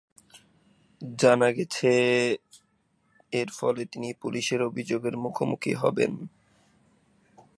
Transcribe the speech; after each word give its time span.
জানা 1.19 1.49
গেছে 1.51 1.91
যে 1.91 2.37
এর 3.33 3.49
ফলে 3.51 3.85
তিনি 3.85 4.13
পুলিশের 4.13 4.61
অভিযোগের 4.61 5.15
মুখোমুখি 5.17 5.73
হবেন। 5.73 6.11